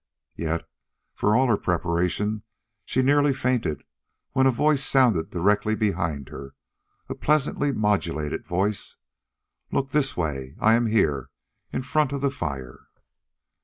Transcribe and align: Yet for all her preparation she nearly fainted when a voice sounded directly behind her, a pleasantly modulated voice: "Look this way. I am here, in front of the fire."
Yet 0.35 0.67
for 1.13 1.35
all 1.35 1.45
her 1.47 1.57
preparation 1.57 2.41
she 2.85 3.03
nearly 3.03 3.35
fainted 3.35 3.83
when 4.31 4.47
a 4.47 4.51
voice 4.51 4.83
sounded 4.83 5.29
directly 5.29 5.75
behind 5.75 6.29
her, 6.29 6.55
a 7.07 7.13
pleasantly 7.13 7.71
modulated 7.71 8.47
voice: 8.47 8.95
"Look 9.71 9.91
this 9.91 10.17
way. 10.17 10.55
I 10.59 10.73
am 10.73 10.87
here, 10.87 11.29
in 11.71 11.83
front 11.83 12.13
of 12.13 12.21
the 12.21 12.31
fire." 12.31 12.79